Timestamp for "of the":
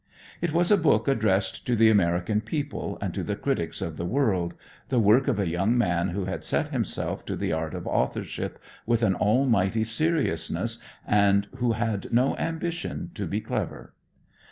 3.83-4.03